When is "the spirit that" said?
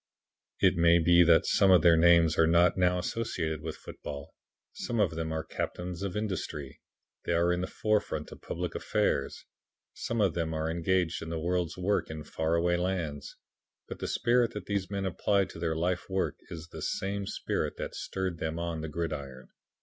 13.99-14.65